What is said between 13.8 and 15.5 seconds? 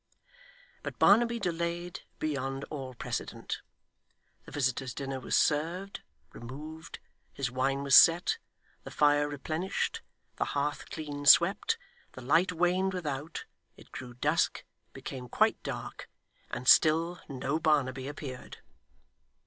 grew dusk, became